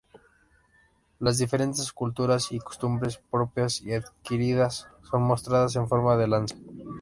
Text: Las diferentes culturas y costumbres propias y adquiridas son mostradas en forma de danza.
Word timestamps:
Las 1.19 1.37
diferentes 1.37 1.91
culturas 1.93 2.51
y 2.51 2.57
costumbres 2.57 3.17
propias 3.29 3.81
y 3.81 3.93
adquiridas 3.93 4.87
son 5.03 5.21
mostradas 5.21 5.75
en 5.75 5.87
forma 5.87 6.17
de 6.17 6.27
danza. 6.27 6.55